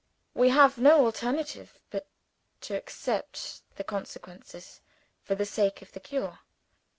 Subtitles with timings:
[0.33, 2.07] We have no alternative but
[2.61, 4.81] to accept the consequences
[5.21, 6.39] for the sake of the cure."